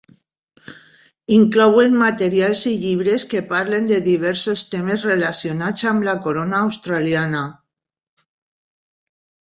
Inclouen 1.35 1.97
materials 2.03 2.63
i 2.71 2.73
llibres 2.85 3.25
que 3.33 3.43
parlen 3.53 3.85
de 3.93 3.99
diversos 4.07 4.63
temes 4.73 5.05
relacionats 5.11 5.87
amb 5.93 6.09
la 6.11 6.19
Corona 6.27 6.63
Australiana. 6.71 7.43